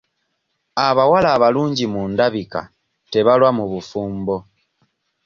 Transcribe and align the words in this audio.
Abawala 0.87 1.29
abalungi 1.35 1.85
mu 1.93 2.01
ndabika 2.11 2.61
tebalwa 3.11 3.49
mu 3.57 3.65
bufumbo. 3.71 4.37